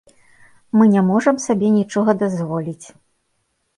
[0.77, 2.85] Мы не можам сабе нічога дазволіць.